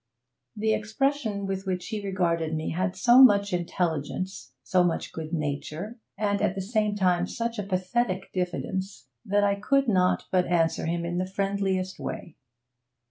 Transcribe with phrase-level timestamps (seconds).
[0.55, 5.99] The expression with which he regarded me had so much intelligence, so much good nature,
[6.17, 10.87] and at the same time such a pathetic diffidence, that I could not but answer
[10.87, 12.35] him in the friendliest way.